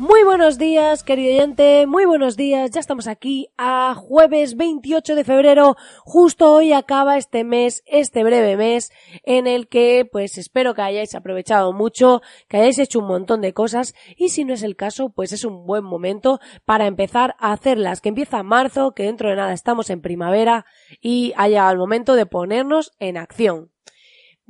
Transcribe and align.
Muy 0.00 0.24
buenos 0.24 0.56
días, 0.56 1.02
querido 1.02 1.34
oyente, 1.34 1.84
muy 1.86 2.06
buenos 2.06 2.34
días. 2.34 2.70
Ya 2.70 2.80
estamos 2.80 3.06
aquí 3.06 3.50
a 3.58 3.94
jueves 3.94 4.56
28 4.56 5.14
de 5.14 5.24
febrero. 5.24 5.76
Justo 6.06 6.54
hoy 6.54 6.72
acaba 6.72 7.18
este 7.18 7.44
mes, 7.44 7.82
este 7.84 8.24
breve 8.24 8.56
mes, 8.56 8.92
en 9.24 9.46
el 9.46 9.68
que 9.68 10.08
pues 10.10 10.38
espero 10.38 10.72
que 10.72 10.80
hayáis 10.80 11.14
aprovechado 11.14 11.74
mucho, 11.74 12.22
que 12.48 12.56
hayáis 12.56 12.78
hecho 12.78 13.00
un 13.00 13.08
montón 13.08 13.42
de 13.42 13.52
cosas 13.52 13.94
y 14.16 14.30
si 14.30 14.46
no 14.46 14.54
es 14.54 14.62
el 14.62 14.74
caso, 14.74 15.10
pues 15.10 15.32
es 15.32 15.44
un 15.44 15.66
buen 15.66 15.84
momento 15.84 16.40
para 16.64 16.86
empezar 16.86 17.36
a 17.38 17.52
hacerlas, 17.52 18.00
que 18.00 18.08
empieza 18.08 18.42
marzo, 18.42 18.92
que 18.92 19.02
dentro 19.02 19.28
de 19.28 19.36
nada 19.36 19.52
estamos 19.52 19.90
en 19.90 20.00
primavera 20.00 20.64
y 21.02 21.34
ha 21.36 21.46
llegado 21.48 21.72
el 21.72 21.78
momento 21.78 22.14
de 22.14 22.24
ponernos 22.24 22.92
en 23.00 23.18
acción. 23.18 23.70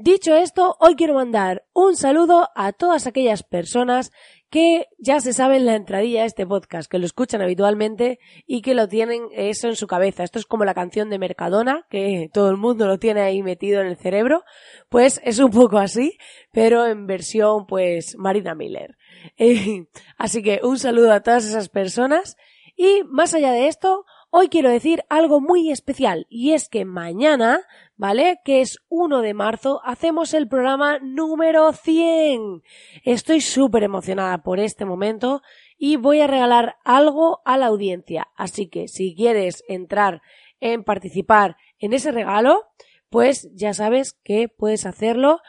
Dicho 0.03 0.35
esto, 0.35 0.77
hoy 0.81 0.97
quiero 0.97 1.13
mandar 1.13 1.67
un 1.75 1.95
saludo 1.95 2.49
a 2.55 2.73
todas 2.73 3.07
aquellas 3.07 3.43
personas 3.43 4.13
que 4.51 4.89
ya 4.99 5.21
se 5.21 5.33
saben 5.33 5.65
la 5.65 5.77
entradilla 5.77 6.21
de 6.21 6.27
este 6.27 6.47
podcast, 6.47 6.91
que 6.91 6.99
lo 6.99 7.07
escuchan 7.07 7.41
habitualmente 7.41 8.19
y 8.47 8.63
que 8.63 8.75
lo 8.75 8.89
tienen 8.89 9.29
eso 9.33 9.69
en 9.69 9.77
su 9.77 9.87
cabeza. 9.87 10.25
Esto 10.25 10.41
es 10.41 10.47
como 10.47 10.65
la 10.65 10.75
canción 10.75 11.09
de 11.09 11.21
Mercadona, 11.21 11.87
que 11.89 12.29
todo 12.33 12.51
el 12.51 12.57
mundo 12.57 12.87
lo 12.89 12.99
tiene 12.99 13.21
ahí 13.21 13.43
metido 13.43 13.81
en 13.81 13.87
el 13.87 13.97
cerebro. 13.97 14.43
Pues 14.89 15.21
es 15.25 15.39
un 15.39 15.51
poco 15.51 15.79
así, 15.79 16.19
pero 16.53 16.85
en 16.87 17.07
versión 17.07 17.67
pues 17.67 18.17
Marina 18.19 18.55
Miller. 18.55 18.97
Eh, 19.37 19.87
así 20.19 20.43
que 20.43 20.61
un 20.63 20.79
saludo 20.79 21.13
a 21.13 21.21
todas 21.21 21.45
esas 21.45 21.69
personas 21.69 22.37
y 22.77 23.03
más 23.05 23.35
allá 23.35 23.53
de 23.53 23.69
esto, 23.69 24.07
hoy 24.31 24.49
quiero 24.49 24.71
decir 24.71 25.05
algo 25.09 25.41
muy 25.41 25.71
especial 25.71 26.27
y 26.31 26.53
es 26.53 26.69
que 26.69 26.85
mañana 26.85 27.61
¿vale? 28.01 28.41
Que 28.47 28.63
es 28.63 28.79
1 28.89 29.21
de 29.21 29.35
marzo, 29.35 29.83
hacemos 29.85 30.33
el 30.33 30.49
programa 30.49 30.99
número 31.01 31.71
100. 31.75 32.63
Estoy 33.05 33.43
súper 33.43 33.83
emocionada 33.83 34.43
por 34.43 34.59
este 34.59 34.87
momento 34.87 35.43
y 35.77 35.97
voy 35.97 36.23
a 36.23 36.27
regalar 36.27 36.77
algo 36.83 37.43
a 37.45 37.59
la 37.59 37.67
audiencia. 37.67 38.29
Así 38.37 38.71
que 38.71 38.89
si 38.89 39.15
quieres 39.15 39.63
entrar 39.69 40.23
en 40.61 40.83
participar 40.83 41.59
en 41.79 41.93
ese 41.93 42.11
regalo, 42.11 42.65
pues 43.11 43.51
ya 43.53 43.75
sabes 43.75 44.15
que 44.25 44.49
puedes 44.49 44.87
hacerlo 44.87 45.41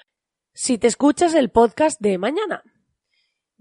si 0.54 0.78
te 0.78 0.88
escuchas 0.88 1.34
el 1.36 1.52
podcast 1.52 2.02
de 2.02 2.18
mañana. 2.18 2.64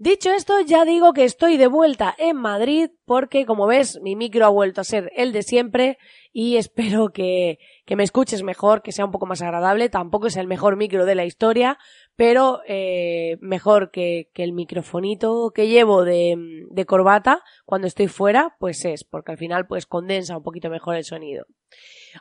Dicho 0.03 0.31
esto, 0.31 0.59
ya 0.61 0.83
digo 0.83 1.13
que 1.13 1.25
estoy 1.25 1.57
de 1.57 1.67
vuelta 1.67 2.15
en 2.17 2.35
Madrid 2.35 2.89
porque, 3.05 3.45
como 3.45 3.67
ves, 3.67 3.99
mi 4.01 4.15
micro 4.15 4.47
ha 4.47 4.49
vuelto 4.49 4.81
a 4.81 4.83
ser 4.83 5.11
el 5.15 5.31
de 5.31 5.43
siempre 5.43 5.99
y 6.33 6.55
espero 6.57 7.09
que, 7.09 7.59
que 7.85 7.95
me 7.95 8.01
escuches 8.01 8.41
mejor, 8.41 8.81
que 8.81 8.93
sea 8.93 9.05
un 9.05 9.11
poco 9.11 9.27
más 9.27 9.43
agradable. 9.43 9.89
Tampoco 9.89 10.25
es 10.25 10.37
el 10.37 10.47
mejor 10.47 10.75
micro 10.75 11.05
de 11.05 11.13
la 11.13 11.25
historia, 11.25 11.77
pero 12.15 12.61
eh, 12.67 13.37
mejor 13.41 13.91
que, 13.91 14.31
que, 14.33 14.43
el 14.43 14.53
microfonito 14.53 15.51
que 15.53 15.67
llevo 15.67 16.03
de, 16.03 16.65
de 16.71 16.85
corbata 16.87 17.43
cuando 17.65 17.85
estoy 17.85 18.07
fuera, 18.07 18.55
pues 18.57 18.83
es, 18.85 19.03
porque 19.03 19.33
al 19.33 19.37
final 19.37 19.67
pues 19.67 19.85
condensa 19.85 20.35
un 20.35 20.41
poquito 20.41 20.71
mejor 20.71 20.95
el 20.95 21.03
sonido. 21.03 21.45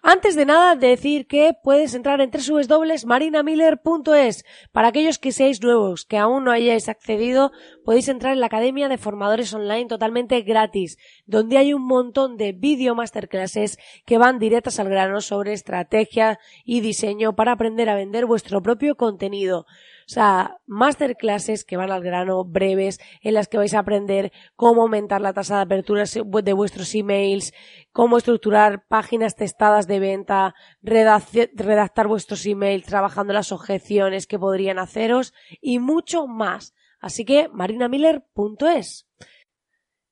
Antes 0.02 0.36
de 0.36 0.46
nada, 0.46 0.76
decir 0.76 1.26
que 1.26 1.52
puedes 1.62 1.94
entrar 1.94 2.20
en 2.20 2.30
www.marinamiller.es. 2.30 4.44
Para 4.72 4.88
aquellos 4.88 5.18
que 5.18 5.32
seáis 5.32 5.60
nuevos, 5.60 6.04
que 6.04 6.16
aún 6.16 6.44
no 6.44 6.52
hayáis 6.52 6.88
accedido, 6.88 7.50
podéis 7.84 8.08
entrar 8.08 8.32
en 8.32 8.40
la 8.40 8.46
Academia 8.46 8.88
de 8.88 8.98
Formadores 8.98 9.52
Online 9.52 9.86
totalmente 9.86 10.40
gratis, 10.42 10.96
donde 11.26 11.58
hay 11.58 11.74
un 11.74 11.82
montón 11.82 12.36
de 12.36 12.52
video 12.52 12.94
masterclasses 12.94 13.78
que 14.06 14.18
van 14.18 14.38
directas 14.38 14.78
al 14.78 14.88
grano 14.88 15.20
sobre 15.20 15.52
estrategia 15.52 16.38
y 16.64 16.80
diseño 16.80 17.34
para 17.34 17.52
aprender 17.52 17.88
a 17.88 17.96
vender 17.96 18.26
vuestro 18.26 18.62
propio 18.62 18.94
contenido. 18.94 19.66
O 20.10 20.12
sea, 20.12 20.58
masterclasses 20.66 21.64
que 21.64 21.76
van 21.76 21.92
al 21.92 22.02
grano, 22.02 22.42
breves, 22.44 22.98
en 23.22 23.32
las 23.32 23.46
que 23.46 23.58
vais 23.58 23.74
a 23.74 23.78
aprender 23.78 24.32
cómo 24.56 24.82
aumentar 24.82 25.20
la 25.20 25.32
tasa 25.32 25.58
de 25.58 25.62
apertura 25.62 26.02
de 26.02 26.52
vuestros 26.52 26.92
emails, 26.96 27.54
cómo 27.92 28.18
estructurar 28.18 28.88
páginas 28.88 29.36
testadas 29.36 29.86
de 29.86 30.00
venta, 30.00 30.56
redactar 30.82 32.08
vuestros 32.08 32.44
emails, 32.44 32.86
trabajando 32.86 33.32
las 33.32 33.52
objeciones 33.52 34.26
que 34.26 34.36
podrían 34.36 34.80
haceros 34.80 35.32
y 35.60 35.78
mucho 35.78 36.26
más. 36.26 36.74
Así 36.98 37.24
que 37.24 37.48
marinamiller.es. 37.48 39.06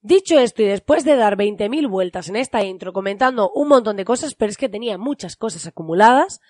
Dicho 0.01 0.39
esto 0.39 0.63
y 0.63 0.67
después 0.67 1.05
de 1.05 1.17
dar 1.17 1.37
20.000 1.37 1.91
vueltas 1.91 2.29
en 2.29 2.37
esta 2.37 2.63
intro 2.63 2.93
comentando 2.93 3.51
un 3.53 3.67
montón 3.67 3.97
de 3.97 4.05
cosas, 4.05 4.37
pero 4.37 4.51
es 4.51 4.57
que 4.57 4.69
tenía 4.69 4.97
muchas 4.97 5.35
cosas 5.35 5.67
acumuladas, 5.67 6.41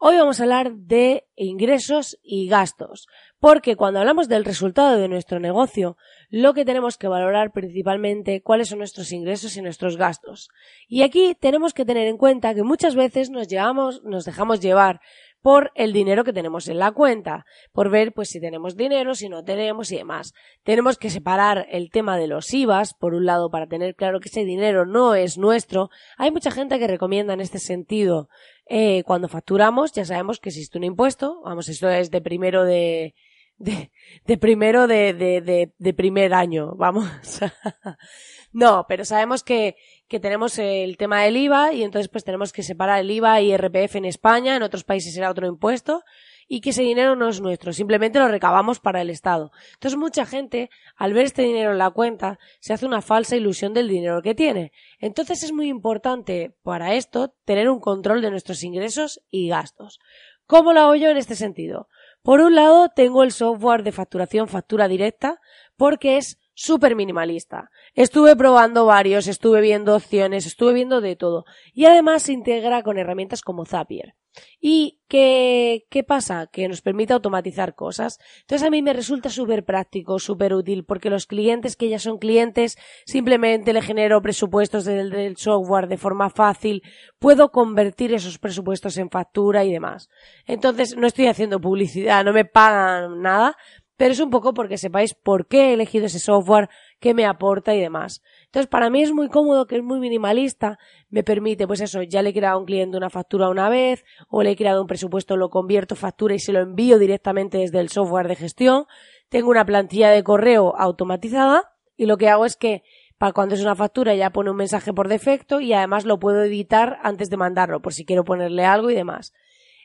Hoy 0.00 0.16
vamos 0.16 0.38
a 0.38 0.44
hablar 0.44 0.74
de 0.74 1.26
ingresos 1.34 2.20
y 2.22 2.46
gastos, 2.46 3.08
porque 3.40 3.74
cuando 3.74 3.98
hablamos 3.98 4.28
del 4.28 4.44
resultado 4.44 4.96
de 4.96 5.08
nuestro 5.08 5.40
negocio, 5.40 5.96
lo 6.30 6.54
que 6.54 6.64
tenemos 6.64 6.96
que 6.96 7.08
valorar 7.08 7.50
principalmente 7.50 8.40
cuáles 8.40 8.68
son 8.68 8.78
nuestros 8.78 9.10
ingresos 9.10 9.56
y 9.56 9.60
nuestros 9.60 9.96
gastos. 9.96 10.50
Y 10.86 11.02
aquí 11.02 11.34
tenemos 11.40 11.74
que 11.74 11.84
tener 11.84 12.06
en 12.06 12.16
cuenta 12.16 12.54
que 12.54 12.62
muchas 12.62 12.94
veces 12.94 13.30
nos 13.30 13.48
llevamos, 13.48 14.04
nos 14.04 14.24
dejamos 14.24 14.60
llevar 14.60 15.00
por 15.48 15.72
el 15.74 15.94
dinero 15.94 16.24
que 16.24 16.34
tenemos 16.34 16.68
en 16.68 16.78
la 16.78 16.92
cuenta, 16.92 17.46
por 17.72 17.88
ver 17.88 18.12
pues 18.12 18.28
si 18.28 18.38
tenemos 18.38 18.76
dinero, 18.76 19.14
si 19.14 19.30
no 19.30 19.44
tenemos 19.44 19.90
y 19.90 19.96
demás. 19.96 20.34
Tenemos 20.62 20.98
que 20.98 21.08
separar 21.08 21.66
el 21.70 21.88
tema 21.88 22.18
de 22.18 22.26
los 22.26 22.52
IVAs, 22.52 22.92
por 22.92 23.14
un 23.14 23.24
lado, 23.24 23.48
para 23.48 23.66
tener 23.66 23.94
claro 23.94 24.20
que 24.20 24.28
ese 24.28 24.44
dinero 24.44 24.84
no 24.84 25.14
es 25.14 25.38
nuestro. 25.38 25.88
Hay 26.18 26.30
mucha 26.32 26.50
gente 26.50 26.78
que 26.78 26.86
recomienda 26.86 27.32
en 27.32 27.40
este 27.40 27.60
sentido, 27.60 28.28
eh, 28.66 29.04
cuando 29.04 29.26
facturamos, 29.26 29.92
ya 29.92 30.04
sabemos 30.04 30.38
que 30.38 30.50
existe 30.50 30.76
un 30.76 30.84
impuesto, 30.84 31.40
vamos, 31.42 31.70
esto 31.70 31.88
es 31.88 32.10
de 32.10 32.20
primero 32.20 32.66
de, 32.66 33.14
de, 33.58 33.90
de 34.24 34.38
primero 34.38 34.86
de, 34.86 35.12
de, 35.12 35.72
de, 35.76 35.94
primer 35.94 36.32
año, 36.32 36.74
vamos. 36.76 37.08
no, 38.52 38.86
pero 38.88 39.04
sabemos 39.04 39.42
que, 39.42 39.76
que 40.06 40.20
tenemos 40.20 40.58
el 40.58 40.96
tema 40.96 41.22
del 41.22 41.36
IVA 41.36 41.72
y 41.72 41.82
entonces 41.82 42.08
pues 42.08 42.24
tenemos 42.24 42.52
que 42.52 42.62
separar 42.62 43.00
el 43.00 43.10
IVA 43.10 43.40
y 43.42 43.56
RPF 43.56 43.96
en 43.96 44.04
España, 44.04 44.56
en 44.56 44.62
otros 44.62 44.84
países 44.84 45.14
será 45.14 45.30
otro 45.30 45.46
impuesto 45.46 46.02
y 46.48 46.62
que 46.62 46.70
ese 46.70 46.82
dinero 46.82 47.14
no 47.14 47.28
es 47.28 47.40
nuestro, 47.40 47.72
simplemente 47.72 48.18
lo 48.18 48.28
recabamos 48.28 48.80
para 48.80 49.02
el 49.02 49.10
Estado. 49.10 49.52
Entonces 49.74 49.98
mucha 49.98 50.24
gente, 50.24 50.70
al 50.96 51.12
ver 51.12 51.26
este 51.26 51.42
dinero 51.42 51.72
en 51.72 51.78
la 51.78 51.90
cuenta, 51.90 52.38
se 52.60 52.72
hace 52.72 52.86
una 52.86 53.02
falsa 53.02 53.36
ilusión 53.36 53.74
del 53.74 53.88
dinero 53.88 54.22
que 54.22 54.34
tiene. 54.34 54.72
Entonces 54.98 55.42
es 55.42 55.52
muy 55.52 55.68
importante 55.68 56.56
para 56.62 56.94
esto 56.94 57.34
tener 57.44 57.68
un 57.68 57.80
control 57.80 58.22
de 58.22 58.30
nuestros 58.30 58.62
ingresos 58.62 59.20
y 59.30 59.48
gastos. 59.48 60.00
¿Cómo 60.46 60.72
lo 60.72 60.80
hago 60.80 60.94
yo 60.94 61.10
en 61.10 61.18
este 61.18 61.34
sentido? 61.36 61.88
Por 62.28 62.42
un 62.42 62.54
lado, 62.54 62.90
tengo 62.94 63.22
el 63.22 63.32
software 63.32 63.82
de 63.82 63.90
facturación 63.90 64.48
factura 64.48 64.86
directa 64.86 65.40
porque 65.78 66.18
es 66.18 66.38
súper 66.52 66.94
minimalista. 66.94 67.70
Estuve 67.94 68.36
probando 68.36 68.84
varios, 68.84 69.28
estuve 69.28 69.62
viendo 69.62 69.96
opciones, 69.96 70.44
estuve 70.44 70.74
viendo 70.74 71.00
de 71.00 71.16
todo. 71.16 71.46
Y 71.72 71.86
además 71.86 72.24
se 72.24 72.34
integra 72.34 72.82
con 72.82 72.98
herramientas 72.98 73.40
como 73.40 73.64
Zapier. 73.64 74.12
¿Y 74.60 75.00
qué, 75.08 75.86
qué 75.90 76.04
pasa? 76.04 76.48
Que 76.52 76.68
nos 76.68 76.80
permite 76.80 77.12
automatizar 77.12 77.74
cosas. 77.74 78.18
Entonces 78.40 78.66
a 78.66 78.70
mí 78.70 78.82
me 78.82 78.92
resulta 78.92 79.30
súper 79.30 79.64
práctico, 79.64 80.18
súper 80.18 80.54
útil, 80.54 80.84
porque 80.84 81.10
los 81.10 81.26
clientes 81.26 81.76
que 81.76 81.88
ya 81.88 81.98
son 81.98 82.18
clientes, 82.18 82.76
simplemente 83.06 83.72
le 83.72 83.82
genero 83.82 84.20
presupuestos 84.22 84.84
del, 84.84 85.10
del 85.10 85.36
software 85.36 85.88
de 85.88 85.96
forma 85.96 86.30
fácil, 86.30 86.82
puedo 87.18 87.50
convertir 87.50 88.12
esos 88.14 88.38
presupuestos 88.38 88.96
en 88.98 89.10
factura 89.10 89.64
y 89.64 89.72
demás. 89.72 90.08
Entonces 90.46 90.96
no 90.96 91.06
estoy 91.06 91.26
haciendo 91.26 91.60
publicidad, 91.60 92.24
no 92.24 92.32
me 92.32 92.44
pagan 92.44 93.22
nada, 93.22 93.56
pero 93.98 94.12
es 94.12 94.20
un 94.20 94.30
poco 94.30 94.54
porque 94.54 94.78
sepáis 94.78 95.12
por 95.12 95.48
qué 95.48 95.70
he 95.70 95.72
elegido 95.74 96.06
ese 96.06 96.20
software, 96.20 96.70
qué 97.00 97.14
me 97.14 97.26
aporta 97.26 97.74
y 97.74 97.80
demás. 97.80 98.22
Entonces, 98.46 98.68
para 98.68 98.90
mí 98.90 99.02
es 99.02 99.12
muy 99.12 99.28
cómodo, 99.28 99.66
que 99.66 99.76
es 99.76 99.82
muy 99.82 100.00
minimalista, 100.00 100.78
me 101.10 101.22
permite, 101.22 101.66
pues 101.66 101.80
eso, 101.80 102.02
ya 102.02 102.22
le 102.22 102.30
he 102.30 102.34
creado 102.34 102.56
a 102.56 102.60
un 102.60 102.66
cliente 102.66 102.96
una 102.96 103.10
factura 103.10 103.48
una 103.48 103.68
vez, 103.68 104.04
o 104.28 104.42
le 104.42 104.50
he 104.50 104.56
creado 104.56 104.80
un 104.80 104.86
presupuesto, 104.86 105.36
lo 105.36 105.50
convierto 105.50 105.96
factura 105.96 106.34
y 106.34 106.38
se 106.38 106.52
lo 106.52 106.60
envío 106.60 106.98
directamente 106.98 107.58
desde 107.58 107.80
el 107.80 107.88
software 107.88 108.28
de 108.28 108.36
gestión. 108.36 108.86
Tengo 109.28 109.50
una 109.50 109.64
plantilla 109.64 110.10
de 110.10 110.24
correo 110.24 110.74
automatizada, 110.76 111.72
y 111.96 112.06
lo 112.06 112.16
que 112.16 112.28
hago 112.28 112.44
es 112.46 112.56
que 112.56 112.82
para 113.18 113.32
cuando 113.32 113.56
es 113.56 113.62
una 113.62 113.74
factura 113.74 114.14
ya 114.14 114.30
pone 114.30 114.50
un 114.50 114.56
mensaje 114.56 114.92
por 114.92 115.08
defecto 115.08 115.60
y 115.60 115.72
además 115.72 116.04
lo 116.04 116.20
puedo 116.20 116.44
editar 116.44 116.98
antes 117.02 117.28
de 117.28 117.36
mandarlo, 117.36 117.82
por 117.82 117.92
si 117.92 118.04
quiero 118.04 118.24
ponerle 118.24 118.64
algo 118.64 118.90
y 118.90 118.94
demás. 118.94 119.34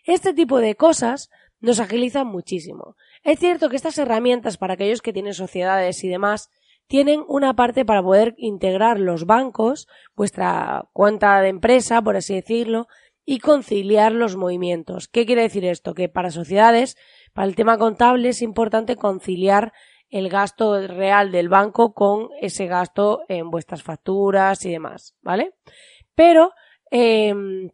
Este 0.06 0.33
tipo 0.33 0.60
de 0.60 0.75
cosas 0.75 1.31
nos 1.60 1.80
agilizan 1.80 2.27
muchísimo. 2.27 2.95
Es 3.24 3.39
cierto 3.39 3.69
que 3.69 3.75
estas 3.75 3.98
herramientas 3.98 4.57
para 4.57 4.75
aquellos 4.75 5.01
que 5.01 5.13
tienen 5.13 5.33
sociedades 5.33 6.04
y 6.04 6.10
demás 6.10 6.51
tienen 6.88 7.24
una 7.27 7.56
parte 7.56 7.85
para 7.85 8.03
poder 8.03 8.35
integrar 8.38 9.00
los 9.00 9.25
bancos, 9.25 9.88
vuestra 10.15 10.88
cuenta 10.94 11.41
de 11.41 11.50
empresa, 11.50 12.01
por 12.01 12.15
así 12.15 12.35
decirlo, 12.35 12.88
y 13.25 13.39
conciliar 13.39 14.12
los 14.12 14.35
movimientos. 14.35 15.07
¿Qué 15.07 15.25
quiere 15.25 15.44
decir 15.44 15.65
esto? 15.65 15.94
Que 15.94 16.09
para 16.09 16.31
sociedades, 16.31 16.97
para 17.33 17.47
el 17.47 17.56
tema 17.56 17.77
contable, 17.77 18.30
es 18.30 18.41
importante 18.41 18.95
conciliar 18.95 19.74
el 20.09 20.30
gasto 20.30 20.88
real 20.88 21.31
del 21.31 21.50
banco 21.50 21.94
con 21.94 22.30
ese 22.39 22.68
gasto 22.68 23.24
en 23.29 23.50
vuestras 23.50 23.81
facturas 23.81 24.63
y 24.65 24.71
demás, 24.71 25.15
¿vale? 25.21 25.53
Pero 26.13 26.51
em, 26.91 27.71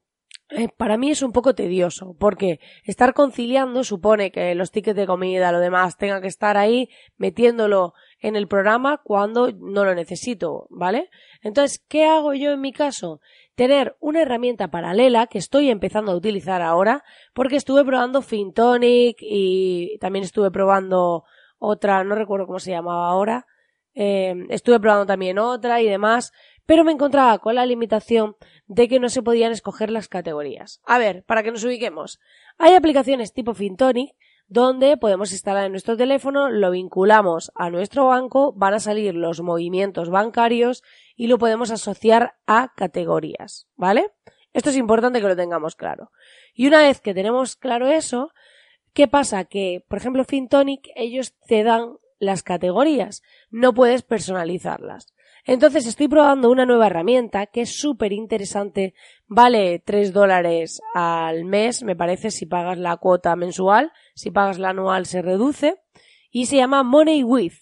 eh, 0.52 0.70
para 0.78 0.98
mí 0.98 1.12
es 1.12 1.22
un 1.22 1.34
poco 1.34 1.54
tedioso, 1.54 2.16
porque 2.18 2.60
estar 2.86 3.14
conciliando 3.14 3.84
supone 3.84 4.32
que 4.32 4.56
los 4.56 4.72
tickets 4.72 4.96
de 4.96 5.06
comida, 5.06 5.52
lo 5.52 5.60
demás, 5.60 5.98
tenga 5.98 6.22
que 6.22 6.28
estar 6.28 6.56
ahí 6.58 6.90
metiéndolo 7.18 7.94
en 8.20 8.36
el 8.36 8.48
programa 8.48 9.02
cuando 9.04 9.52
no 9.52 9.86
lo 9.86 9.96
necesito, 9.96 10.68
¿vale? 10.70 11.10
Entonces, 11.42 11.84
¿qué 11.88 12.06
hago 12.06 12.34
yo 12.34 12.52
en 12.52 12.62
mi 12.62 12.74
caso? 12.74 13.22
Tener 13.56 13.96
una 14.00 14.22
herramienta 14.22 14.70
paralela 14.70 15.28
que 15.28 15.38
estoy 15.38 15.70
empezando 15.70 16.12
a 16.12 16.16
utilizar 16.16 16.62
ahora, 16.62 17.04
porque 17.34 17.56
estuve 17.56 17.86
probando 17.86 18.22
FinTonic 18.22 19.18
y 19.22 19.98
también 20.00 20.26
estuve 20.26 20.52
probando 20.52 21.24
otra, 21.58 22.04
no 22.04 22.16
recuerdo 22.16 22.48
cómo 22.48 22.60
se 22.60 22.72
llamaba 22.72 23.10
ahora, 23.10 23.46
eh, 23.94 24.36
estuve 24.50 24.80
probando 24.80 25.06
también 25.06 25.40
otra 25.40 25.82
y 25.82 25.88
demás, 25.88 26.32
pero 26.66 26.84
me 26.84 26.92
encontraba 26.92 27.40
con 27.40 27.56
la 27.56 27.66
limitación 27.66 28.36
de 28.68 28.88
que 28.88 29.00
no 29.00 29.10
se 29.10 29.24
podían 29.24 29.52
escoger 29.52 29.90
las 29.90 30.08
categorías. 30.08 30.82
A 30.86 31.00
ver, 31.00 31.24
para 31.24 31.42
que 31.42 31.52
nos 31.52 31.64
ubiquemos, 31.64 32.20
hay 32.58 32.76
aplicaciones 32.76 33.34
tipo 33.34 33.54
FinTonic 33.54 34.12
donde 34.50 34.98
podemos 34.98 35.32
instalar 35.32 35.66
en 35.66 35.72
nuestro 35.72 35.96
teléfono, 35.96 36.50
lo 36.50 36.72
vinculamos 36.72 37.52
a 37.56 37.70
nuestro 37.70 38.08
banco, 38.08 38.52
van 38.54 38.74
a 38.74 38.80
salir 38.80 39.16
los 39.16 39.42
movimientos 39.42 40.10
bancarios 40.10 40.84
y 41.16 41.28
lo 41.28 41.38
podemos 41.38 41.72
asociar 41.72 42.36
a 42.46 42.74
categorías, 42.76 43.68
¿vale? 43.76 44.12
Esto 44.52 44.72
es 44.72 44.76
importante 44.76 45.22
que 45.22 45.28
lo 45.28 45.36
tengamos 45.36 45.76
claro. 45.76 46.12
Y 46.54 46.68
una 46.68 46.80
vez 46.80 47.00
que 47.00 47.14
tenemos 47.14 47.56
claro 47.56 47.88
eso, 47.88 48.32
¿Qué 48.94 49.08
pasa? 49.08 49.46
Que, 49.46 49.86
por 49.88 50.00
ejemplo, 50.00 50.24
FinTonic, 50.26 50.90
ellos 50.96 51.34
te 51.48 51.64
dan 51.64 51.98
las 52.20 52.44
categorías, 52.44 53.22
no 53.50 53.74
puedes 53.74 54.02
personalizarlas. 54.02 55.14
Entonces 55.52 55.88
estoy 55.88 56.08
probando 56.08 56.52
una 56.52 56.68
nueva 56.68 56.86
herramienta 56.86 57.48
que 57.48 57.62
es 57.62 57.76
súper 57.76 58.14
interesante, 58.14 58.94
vale 59.26 59.82
3 59.84 60.14
dólares 60.14 60.80
al 60.94 61.44
mes, 61.44 61.82
me 61.82 61.96
parece, 61.96 62.30
si 62.30 62.46
pagas 62.46 62.78
la 62.78 62.96
cuota 62.98 63.36
mensual, 63.36 63.92
si 64.14 64.30
pagas 64.30 64.60
la 64.60 64.70
anual 64.70 65.08
se 65.08 65.24
reduce, 65.24 65.82
y 66.30 66.46
se 66.46 66.58
llama 66.58 66.84
Money 66.84 67.24
With, 67.24 67.56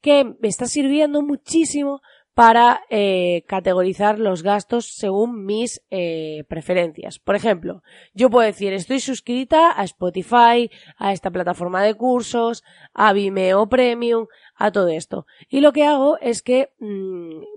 que 0.00 0.24
me 0.24 0.48
está 0.48 0.66
sirviendo 0.66 1.22
muchísimo 1.22 2.00
para 2.38 2.82
eh, 2.88 3.42
categorizar 3.48 4.20
los 4.20 4.44
gastos 4.44 4.94
según 4.94 5.44
mis 5.44 5.82
eh, 5.90 6.44
preferencias. 6.48 7.18
Por 7.18 7.34
ejemplo, 7.34 7.82
yo 8.14 8.30
puedo 8.30 8.46
decir 8.46 8.72
estoy 8.72 9.00
suscrita 9.00 9.72
a 9.76 9.82
Spotify, 9.82 10.70
a 10.98 11.12
esta 11.12 11.32
plataforma 11.32 11.82
de 11.82 11.94
cursos, 11.94 12.62
a 12.94 13.12
Vimeo 13.12 13.68
Premium, 13.68 14.28
a 14.54 14.70
todo 14.70 14.86
esto. 14.86 15.26
Y 15.48 15.62
lo 15.62 15.72
que 15.72 15.82
hago 15.82 16.16
es 16.20 16.42
que 16.42 16.70
mmm, 16.78 17.07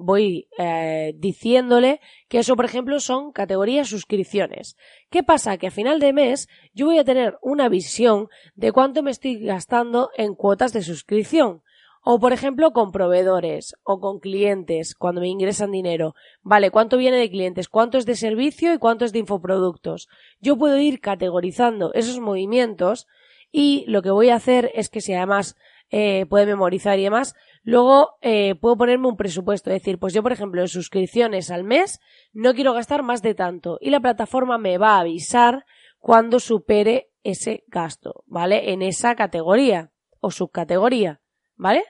voy 0.01 0.48
eh, 0.57 1.13
diciéndole 1.18 2.01
que 2.27 2.39
eso, 2.39 2.56
por 2.56 2.65
ejemplo, 2.65 3.00
son 3.00 3.31
categorías 3.31 3.88
suscripciones. 3.88 4.77
¿Qué 5.09 5.24
pasa? 5.24 5.57
Que 5.57 5.68
a 5.68 5.71
final 5.71 6.00
de 6.00 6.13
mes 6.13 6.50
yo 6.74 6.88
voy 6.88 6.98
a 6.98 7.03
tener 7.03 7.38
una 7.42 7.69
visión 7.69 8.27
de 8.56 8.71
cuánto 8.71 9.03
me 9.03 9.12
estoy 9.12 9.39
gastando 9.39 10.09
en 10.18 10.36
cuotas 10.36 10.74
de 10.74 10.81
suscripción. 10.81 11.62
O, 12.03 12.19
por 12.19 12.33
ejemplo, 12.33 12.71
con 12.71 12.92
proveedores 12.92 13.75
o 13.83 14.00
con 14.00 14.19
clientes 14.19 14.95
cuando 14.95 15.21
me 15.21 15.27
ingresan 15.27 15.69
dinero. 15.69 16.15
Vale, 16.42 16.71
¿cuánto 16.71 16.98
viene 16.98 17.18
de 17.18 17.30
clientes? 17.30 17.69
¿Cuánto 17.69 18.00
es 18.00 18.07
de 18.07 18.15
servicio 18.15 18.74
y 18.74 18.80
cuánto 18.80 19.06
es 19.06 19.13
de 19.13 19.19
infoproductos? 19.19 20.09
Yo 20.39 20.57
puedo 20.57 20.80
ir 20.80 21.00
categorizando 21.00 21.94
esos 21.94 22.19
movimientos 22.19 23.07
y 23.51 23.86
lo 23.88 24.01
que 24.01 24.09
voy 24.09 24.30
a 24.30 24.36
hacer 24.36 24.71
es 24.74 24.89
que 24.89 25.01
si 25.01 25.13
además 25.13 25.56
eh, 25.92 26.25
puede 26.27 26.45
memorizar 26.45 26.98
y 26.98 27.03
demás, 27.03 27.36
luego 27.63 28.18
eh, 28.22 28.56
puedo 28.56 28.78
ponerme 28.78 29.08
un 29.08 29.18
presupuesto. 29.18 29.69
Es 29.69 29.81
decir, 29.81 30.00
pues 30.00 30.13
yo, 30.13 30.24
por 30.24 30.31
ejemplo, 30.31 30.62
en 30.62 30.68
suscripciones 30.68 31.52
al 31.52 31.63
mes 31.63 32.00
no 32.34 32.54
quiero 32.54 32.74
gastar 32.74 33.04
más 33.04 33.22
de 33.22 33.36
tanto 33.36 33.78
y 33.81 33.90
la 33.90 34.00
plataforma 34.00 34.58
me 34.58 34.78
va 34.78 34.96
a 34.96 35.00
avisar 35.02 35.66
cuando 36.00 36.40
supere 36.40 37.10
ese 37.24 37.63
gasto, 37.68 38.24
¿vale? 38.25 38.72
En 38.72 38.81
esa 38.81 39.16
categoría 39.16 39.92
o 40.19 40.31
subcategoría. 40.31 41.22
¿vale? 41.62 41.84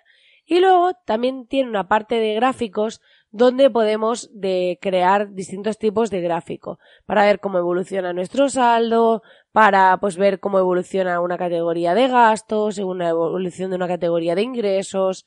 Y 0.45 0.59
luego 0.59 0.91
también 1.05 1.47
tiene 1.47 1.69
una 1.69 1.87
parte 1.87 2.15
de 2.15 2.35
gráficos 2.35 2.99
donde 3.29 3.69
podemos 3.69 4.29
de 4.33 4.77
crear 4.81 5.31
distintos 5.31 5.77
tipos 5.77 6.09
de 6.09 6.19
gráfico 6.19 6.77
para 7.05 7.23
ver 7.23 7.39
cómo 7.39 7.57
evoluciona 7.57 8.11
nuestro 8.11 8.49
saldo, 8.49 9.23
para 9.53 9.97
pues 10.01 10.17
ver 10.17 10.41
cómo 10.41 10.59
evoluciona 10.59 11.21
una 11.21 11.37
categoría 11.37 11.93
de 11.93 12.09
gastos, 12.09 12.79
una 12.79 13.07
evolución 13.09 13.69
de 13.69 13.77
una 13.77 13.87
categoría 13.87 14.35
de 14.35 14.41
ingresos 14.41 15.25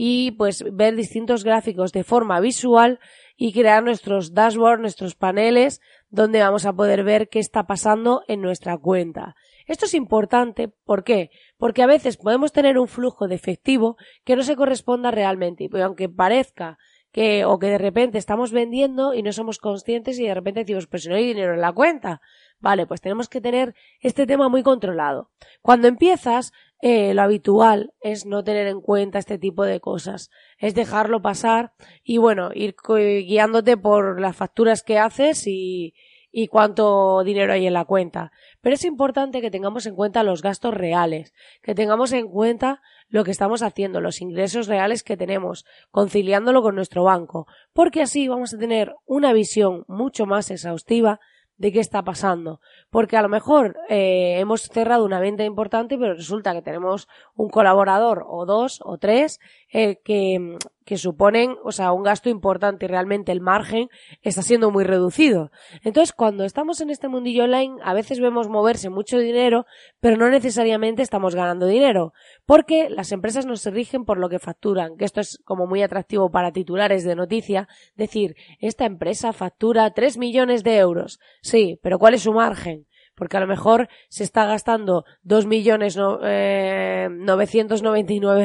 y 0.00 0.30
pues 0.30 0.64
ver 0.72 0.94
distintos 0.94 1.42
gráficos 1.42 1.90
de 1.90 2.04
forma 2.04 2.38
visual 2.38 3.00
y 3.36 3.52
crear 3.52 3.82
nuestros 3.82 4.32
dashboards, 4.32 4.80
nuestros 4.80 5.16
paneles 5.16 5.80
donde 6.08 6.38
vamos 6.38 6.66
a 6.66 6.72
poder 6.72 7.02
ver 7.02 7.28
qué 7.28 7.40
está 7.40 7.66
pasando 7.66 8.22
en 8.28 8.40
nuestra 8.40 8.78
cuenta. 8.78 9.34
Esto 9.66 9.86
es 9.86 9.94
importante, 9.94 10.68
¿por 10.68 11.02
qué? 11.02 11.30
Porque 11.56 11.82
a 11.82 11.88
veces 11.88 12.16
podemos 12.16 12.52
tener 12.52 12.78
un 12.78 12.86
flujo 12.86 13.26
de 13.26 13.34
efectivo 13.34 13.96
que 14.24 14.36
no 14.36 14.44
se 14.44 14.54
corresponda 14.54 15.10
realmente, 15.10 15.68
y 15.70 15.80
aunque 15.80 16.08
parezca 16.08 16.78
que, 17.10 17.44
o 17.44 17.58
que 17.58 17.66
de 17.66 17.78
repente 17.78 18.18
estamos 18.18 18.52
vendiendo 18.52 19.14
y 19.14 19.24
no 19.24 19.32
somos 19.32 19.58
conscientes 19.58 20.20
y 20.20 20.26
de 20.26 20.34
repente 20.34 20.60
decimos, 20.60 20.86
pues 20.86 21.02
si 21.02 21.08
no 21.08 21.16
hay 21.16 21.26
dinero 21.26 21.54
en 21.54 21.60
la 21.60 21.72
cuenta. 21.72 22.20
Vale, 22.60 22.86
pues 22.86 23.00
tenemos 23.00 23.28
que 23.28 23.40
tener 23.40 23.74
este 24.00 24.26
tema 24.26 24.48
muy 24.48 24.62
controlado. 24.62 25.30
Cuando 25.62 25.86
empiezas, 25.88 26.52
eh, 26.80 27.12
lo 27.14 27.22
habitual 27.22 27.92
es 28.00 28.24
no 28.24 28.44
tener 28.44 28.66
en 28.66 28.80
cuenta 28.80 29.18
este 29.18 29.38
tipo 29.38 29.64
de 29.64 29.80
cosas, 29.80 30.30
es 30.58 30.74
dejarlo 30.74 31.20
pasar 31.22 31.72
y 32.04 32.18
bueno, 32.18 32.50
ir 32.54 32.76
guiándote 32.86 33.76
por 33.76 34.20
las 34.20 34.36
facturas 34.36 34.82
que 34.82 34.98
haces 34.98 35.46
y, 35.46 35.94
y 36.30 36.46
cuánto 36.46 37.22
dinero 37.24 37.52
hay 37.52 37.66
en 37.66 37.72
la 37.72 37.84
cuenta. 37.84 38.30
Pero 38.60 38.74
es 38.74 38.84
importante 38.84 39.40
que 39.40 39.50
tengamos 39.50 39.86
en 39.86 39.94
cuenta 39.94 40.22
los 40.22 40.42
gastos 40.42 40.74
reales, 40.74 41.32
que 41.62 41.74
tengamos 41.74 42.12
en 42.12 42.28
cuenta 42.28 42.80
lo 43.08 43.24
que 43.24 43.30
estamos 43.30 43.62
haciendo, 43.62 44.00
los 44.00 44.20
ingresos 44.20 44.66
reales 44.66 45.02
que 45.02 45.16
tenemos, 45.16 45.64
conciliándolo 45.90 46.62
con 46.62 46.74
nuestro 46.74 47.04
banco, 47.04 47.46
porque 47.72 48.02
así 48.02 48.28
vamos 48.28 48.54
a 48.54 48.58
tener 48.58 48.94
una 49.06 49.32
visión 49.32 49.84
mucho 49.88 50.26
más 50.26 50.50
exhaustiva 50.50 51.18
de 51.58 51.72
qué 51.72 51.80
está 51.80 52.02
pasando. 52.02 52.60
Porque 52.90 53.16
a 53.16 53.22
lo 53.22 53.28
mejor 53.28 53.76
eh, 53.88 54.36
hemos 54.38 54.62
cerrado 54.62 55.04
una 55.04 55.20
venta 55.20 55.44
importante, 55.44 55.98
pero 55.98 56.14
resulta 56.14 56.54
que 56.54 56.62
tenemos 56.62 57.08
un 57.34 57.50
colaborador 57.50 58.24
o 58.26 58.46
dos 58.46 58.80
o 58.84 58.96
tres 58.96 59.40
eh, 59.72 60.00
que, 60.02 60.56
que 60.88 60.96
suponen, 60.96 61.56
o 61.64 61.70
sea, 61.70 61.92
un 61.92 62.02
gasto 62.02 62.30
importante 62.30 62.86
y 62.86 62.88
realmente 62.88 63.30
el 63.30 63.42
margen 63.42 63.90
está 64.22 64.40
siendo 64.40 64.70
muy 64.70 64.84
reducido. 64.84 65.50
Entonces, 65.84 66.14
cuando 66.14 66.44
estamos 66.44 66.80
en 66.80 66.88
este 66.88 67.08
mundillo 67.08 67.44
online, 67.44 67.76
a 67.84 67.92
veces 67.92 68.20
vemos 68.20 68.48
moverse 68.48 68.88
mucho 68.88 69.18
dinero, 69.18 69.66
pero 70.00 70.16
no 70.16 70.30
necesariamente 70.30 71.02
estamos 71.02 71.34
ganando 71.34 71.66
dinero, 71.66 72.14
porque 72.46 72.88
las 72.88 73.12
empresas 73.12 73.44
no 73.44 73.56
se 73.56 73.70
rigen 73.70 74.06
por 74.06 74.16
lo 74.16 74.30
que 74.30 74.38
facturan, 74.38 74.96
que 74.96 75.04
esto 75.04 75.20
es 75.20 75.38
como 75.44 75.66
muy 75.66 75.82
atractivo 75.82 76.30
para 76.30 76.52
titulares 76.52 77.04
de 77.04 77.16
noticia, 77.16 77.68
decir, 77.94 78.34
esta 78.58 78.86
empresa 78.86 79.34
factura 79.34 79.90
3 79.90 80.16
millones 80.16 80.64
de 80.64 80.78
euros. 80.78 81.18
Sí, 81.42 81.78
pero 81.82 81.98
¿cuál 81.98 82.14
es 82.14 82.22
su 82.22 82.32
margen? 82.32 82.86
Porque 83.18 83.36
a 83.36 83.40
lo 83.40 83.48
mejor 83.48 83.88
se 84.08 84.22
está 84.22 84.46
gastando 84.46 85.04
dos 85.22 85.44
millones 85.44 85.96
no, 85.96 86.20
eh, 86.22 87.08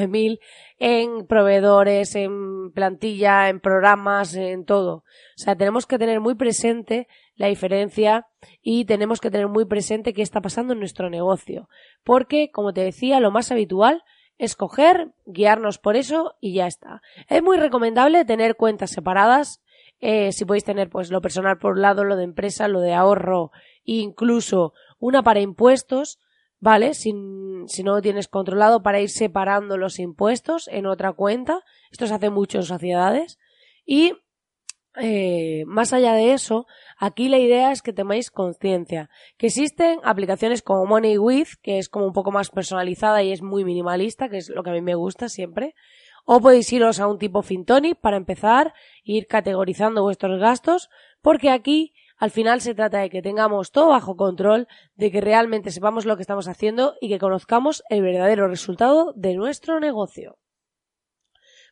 mil 0.09 0.39
en 0.79 1.27
proveedores, 1.27 2.15
en 2.15 2.71
plantilla, 2.71 3.49
en 3.49 3.59
programas, 3.59 4.33
en 4.33 4.65
todo. 4.65 4.95
O 4.95 5.03
sea, 5.37 5.55
tenemos 5.55 5.85
que 5.85 5.99
tener 5.99 6.19
muy 6.19 6.33
presente 6.33 7.07
la 7.35 7.47
diferencia 7.47 8.27
y 8.61 8.85
tenemos 8.85 9.21
que 9.21 9.29
tener 9.29 9.47
muy 9.47 9.65
presente 9.65 10.13
qué 10.13 10.23
está 10.23 10.41
pasando 10.41 10.73
en 10.73 10.79
nuestro 10.79 11.09
negocio. 11.09 11.69
Porque, 12.03 12.49
como 12.51 12.73
te 12.73 12.81
decía, 12.81 13.19
lo 13.19 13.31
más 13.31 13.51
habitual 13.51 14.03
es 14.39 14.55
coger, 14.55 15.11
guiarnos 15.25 15.77
por 15.77 15.95
eso 15.95 16.35
y 16.41 16.55
ya 16.55 16.65
está. 16.65 17.01
Es 17.29 17.43
muy 17.43 17.57
recomendable 17.57 18.25
tener 18.25 18.55
cuentas 18.55 18.89
separadas. 18.89 19.61
Eh, 19.99 20.31
si 20.31 20.43
podéis 20.43 20.65
tener 20.65 20.89
pues 20.89 21.11
lo 21.11 21.21
personal 21.21 21.59
por 21.59 21.73
un 21.73 21.81
lado, 21.81 22.03
lo 22.03 22.17
de 22.17 22.23
empresa, 22.23 22.67
lo 22.67 22.81
de 22.81 22.93
ahorro 22.93 23.51
incluso 23.83 24.73
una 24.99 25.23
para 25.23 25.41
impuestos, 25.41 26.19
¿vale? 26.59 26.93
Si, 26.93 27.13
no 27.13 27.95
lo 27.95 28.01
tienes 28.01 28.27
controlado 28.27 28.83
para 28.83 29.01
ir 29.01 29.09
separando 29.09 29.77
los 29.77 29.99
impuestos 29.99 30.67
en 30.69 30.85
otra 30.85 31.13
cuenta. 31.13 31.61
Esto 31.91 32.07
se 32.07 32.13
hace 32.13 32.29
mucho 32.29 32.59
en 32.59 32.63
sociedades. 32.63 33.37
Y 33.85 34.13
eh, 34.95 35.63
más 35.65 35.91
allá 35.91 36.13
de 36.13 36.33
eso, 36.33 36.67
aquí 36.97 37.27
la 37.27 37.39
idea 37.39 37.71
es 37.71 37.81
que 37.81 37.91
temáis 37.91 38.31
conciencia. 38.31 39.09
Que 39.37 39.47
existen 39.47 39.99
aplicaciones 40.03 40.61
como 40.61 40.85
Money 40.85 41.17
With, 41.17 41.49
que 41.61 41.79
es 41.79 41.89
como 41.89 42.05
un 42.05 42.13
poco 42.13 42.31
más 42.31 42.49
personalizada 42.49 43.23
y 43.23 43.31
es 43.31 43.41
muy 43.41 43.65
minimalista, 43.65 44.29
que 44.29 44.37
es 44.37 44.49
lo 44.49 44.63
que 44.63 44.69
a 44.69 44.73
mí 44.73 44.81
me 44.81 44.95
gusta 44.95 45.29
siempre. 45.29 45.75
o 46.25 46.39
podéis 46.39 46.71
iros 46.71 47.01
a 47.01 47.07
un 47.07 47.19
tipo 47.19 47.41
Fintonic 47.41 47.99
para 47.99 48.15
empezar, 48.15 48.73
ir 49.03 49.27
categorizando 49.27 50.03
vuestros 50.03 50.39
gastos, 50.39 50.89
porque 51.21 51.49
aquí 51.49 51.93
al 52.17 52.32
final 52.32 52.62
se 52.62 52.75
trata 52.75 53.00
de 53.00 53.10
que 53.10 53.22
tengamos 53.22 53.72
todo 53.72 53.89
bajo 53.89 54.15
control, 54.15 54.67
de 54.96 55.12
que 55.12 55.22
realmente 55.22 55.72
sepamos 55.72 56.05
lo 56.05 56.15
que 56.15 56.22
estamos 56.22 56.48
haciendo 56.48 56.96
y 57.01 57.10
que 57.10 57.20
conozcamos 57.20 57.84
el 57.89 58.01
verdadero 58.01 58.48
resultado 58.48 59.13
de 59.15 59.36
nuestro 59.36 59.79
negocio. 59.79 60.38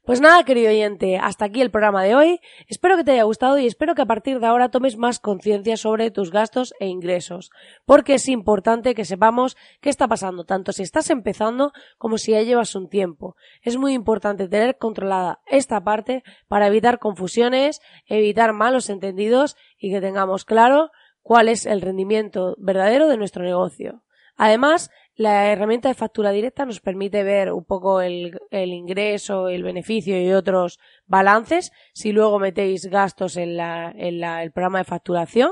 Pues 0.04 0.20
nada, 0.20 0.44
querido 0.46 0.72
oyente, 0.72 1.20
hasta 1.20 1.46
aquí 1.46 1.62
el 1.62 1.70
programa 1.70 2.04
de 2.04 2.16
hoy. 2.16 2.40
Espero 2.68 2.98
que 2.98 3.04
te 3.04 3.12
haya 3.12 3.22
gustado 3.22 3.60
y 3.60 3.68
espero 3.68 3.94
que 3.94 4.02
a 4.02 4.08
partir 4.08 4.40
de 4.40 4.48
ahora 4.48 4.72
tomes 4.72 4.98
más 4.98 5.20
conciencia 5.20 5.78
sobre 5.78 6.10
tus 6.10 6.32
gastos 6.32 6.74
e 6.80 6.88
ingresos, 6.88 7.52
porque 7.86 8.16
es 8.16 8.28
importante 8.28 8.96
que 8.96 9.06
sepamos 9.06 9.58
qué 9.80 9.92
está 9.92 10.08
pasando, 10.08 10.44
tanto 10.44 10.72
si 10.72 10.82
estás 10.82 11.12
empezando 11.12 11.72
como 12.00 12.18
si 12.18 12.32
ya 12.32 12.42
llevas 12.42 12.74
un 12.74 12.90
tiempo. 12.90 13.36
Es 13.62 13.78
muy 13.78 13.94
importante 13.94 14.48
tener 14.48 14.80
controlada 14.80 15.40
esta 15.46 15.84
parte 15.84 16.24
para 16.48 16.66
evitar 16.66 16.98
confusiones, 16.98 17.80
evitar 18.08 18.54
malos 18.54 18.90
entendidos 18.90 19.56
y 19.78 19.92
que 19.92 20.02
tengamos 20.02 20.46
claro 20.46 20.90
cuál 21.22 21.48
es 21.48 21.68
el 21.68 21.80
rendimiento 21.80 22.56
verdadero 22.58 23.08
de 23.08 23.18
nuestro 23.18 23.44
negocio. 23.44 24.02
Además, 24.36 24.90
la 25.22 25.52
herramienta 25.52 25.88
de 25.88 25.94
factura 25.94 26.32
directa 26.32 26.66
nos 26.66 26.80
permite 26.80 27.24
ver 27.24 27.52
un 27.52 27.64
poco 27.64 28.02
el, 28.02 28.40
ingreso, 28.52 29.50
el 29.50 29.62
beneficio 29.62 30.20
y 30.20 30.34
otros 30.34 30.80
balances 31.06 31.72
si 31.94 32.12
luego 32.12 32.40
metéis 32.40 32.88
gastos 32.88 33.38
en, 33.38 33.56
la, 33.56 33.92
en 33.96 34.24
el 34.24 34.52
programa 34.52 34.80
de 34.80 34.86
facturación. 34.86 35.52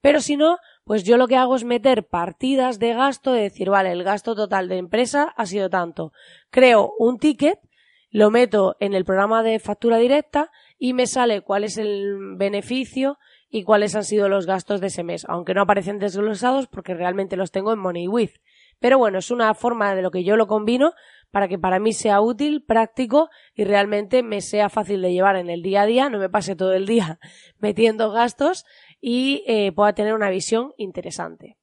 Pero 0.00 0.20
si 0.20 0.38
no, 0.38 0.56
pues 0.84 1.04
yo 1.04 1.18
lo 1.18 1.28
que 1.28 1.36
hago 1.36 1.54
es 1.54 1.64
meter 1.64 2.06
partidas 2.08 2.78
de 2.78 2.94
gasto, 2.94 3.32
de 3.32 3.42
decir, 3.42 3.68
vale, 3.68 3.92
el 3.92 4.04
gasto 4.04 4.34
total 4.34 4.68
de 4.68 4.78
empresa 4.78 5.34
ha 5.36 5.44
sido 5.44 5.68
tanto. 5.68 6.12
Creo 6.48 6.94
un 6.98 7.18
ticket, 7.18 7.58
lo 8.08 8.30
meto 8.30 8.76
en 8.80 8.94
el 8.94 9.04
programa 9.04 9.42
de 9.42 9.58
factura 9.58 9.98
directa 9.98 10.50
y 10.78 10.94
me 10.94 11.06
sale 11.06 11.42
cuál 11.42 11.64
es 11.64 11.76
el 11.76 12.36
beneficio 12.36 13.18
y 13.50 13.64
cuáles 13.64 13.94
han 13.94 14.04
sido 14.04 14.30
los 14.30 14.46
gastos 14.46 14.80
de 14.80 14.86
ese 14.86 15.02
mes, 15.02 15.26
aunque 15.28 15.52
no 15.52 15.60
aparecen 15.60 15.98
desglosados 15.98 16.68
porque 16.68 16.94
realmente 16.94 17.36
los 17.36 17.50
tengo 17.50 17.74
en 17.74 17.80
MoneyWith. 17.80 18.40
Pero 18.80 18.98
bueno, 18.98 19.18
es 19.18 19.30
una 19.30 19.54
forma 19.54 19.94
de 19.94 20.02
lo 20.02 20.10
que 20.10 20.24
yo 20.24 20.36
lo 20.36 20.46
combino 20.46 20.92
para 21.30 21.46
que 21.46 21.58
para 21.58 21.78
mí 21.78 21.92
sea 21.92 22.20
útil, 22.20 22.64
práctico 22.64 23.28
y 23.54 23.64
realmente 23.64 24.22
me 24.22 24.40
sea 24.40 24.68
fácil 24.68 25.02
de 25.02 25.12
llevar 25.12 25.36
en 25.36 25.48
el 25.48 25.62
día 25.62 25.82
a 25.82 25.86
día, 25.86 26.08
no 26.08 26.18
me 26.18 26.28
pase 26.28 26.56
todo 26.56 26.72
el 26.72 26.86
día 26.86 27.20
metiendo 27.58 28.10
gastos 28.10 28.64
y 29.00 29.44
eh, 29.46 29.70
pueda 29.72 29.92
tener 29.92 30.14
una 30.14 30.30
visión 30.30 30.72
interesante. 30.76 31.59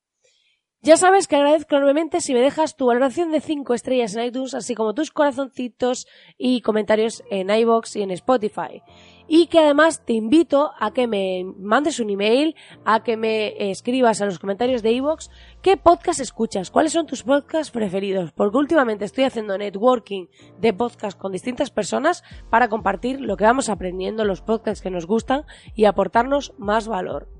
Ya 0.87 0.95
sabes 0.95 1.27
que 1.27 1.35
agradezco 1.35 1.75
enormemente 1.75 2.21
si 2.21 2.33
me 2.33 2.39
dejas 2.39 2.77
tu 2.77 2.85
valoración 2.85 3.29
de 3.29 3.41
5 3.41 3.73
estrellas 3.73 4.15
en 4.15 4.23
iTunes, 4.23 4.53
así 4.53 4.73
como 4.73 4.93
tus 4.93 5.11
corazoncitos 5.11 6.07
y 6.37 6.61
comentarios 6.61 7.25
en 7.29 7.49
iBox 7.49 7.97
y 7.97 8.03
en 8.03 8.11
Spotify. 8.11 8.83
Y 9.27 9.47
que 9.47 9.59
además 9.59 10.05
te 10.05 10.13
invito 10.13 10.71
a 10.79 10.93
que 10.93 11.05
me 11.05 11.43
mandes 11.57 11.99
un 11.99 12.09
email, 12.09 12.55
a 12.85 13.03
que 13.03 13.17
me 13.17 13.69
escribas 13.69 14.21
en 14.21 14.27
los 14.27 14.39
comentarios 14.39 14.81
de 14.81 14.93
iVoox. 14.93 15.27
Qué 15.61 15.75
podcast 15.75 16.21
escuchas, 16.21 16.71
cuáles 16.71 16.93
son 16.93 17.05
tus 17.05 17.23
podcasts 17.23 17.69
preferidos, 17.69 18.31
porque 18.31 18.55
últimamente 18.55 19.03
estoy 19.03 19.25
haciendo 19.25 19.57
networking 19.57 20.27
de 20.61 20.71
podcast 20.71 21.19
con 21.19 21.33
distintas 21.33 21.69
personas 21.69 22.23
para 22.49 22.69
compartir 22.69 23.19
lo 23.19 23.35
que 23.35 23.43
vamos 23.43 23.67
aprendiendo, 23.67 24.23
los 24.23 24.41
podcasts 24.41 24.81
que 24.81 24.89
nos 24.89 25.05
gustan 25.05 25.43
y 25.75 25.83
aportarnos 25.83 26.53
más 26.57 26.87
valor. 26.87 27.36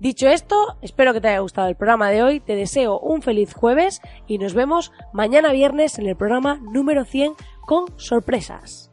Dicho 0.00 0.28
esto, 0.28 0.78
espero 0.80 1.12
que 1.12 1.20
te 1.20 1.28
haya 1.28 1.40
gustado 1.40 1.68
el 1.68 1.76
programa 1.76 2.08
de 2.08 2.22
hoy, 2.22 2.40
te 2.40 2.56
deseo 2.56 2.98
un 2.98 3.20
feliz 3.20 3.52
jueves 3.52 4.00
y 4.26 4.38
nos 4.38 4.54
vemos 4.54 4.92
mañana 5.12 5.52
viernes 5.52 5.98
en 5.98 6.06
el 6.06 6.16
programa 6.16 6.58
número 6.72 7.04
100 7.04 7.34
con 7.66 7.84
sorpresas. 7.96 8.89